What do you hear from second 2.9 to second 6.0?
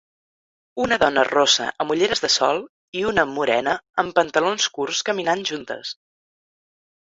i una morena amb pantalons curts caminant juntes.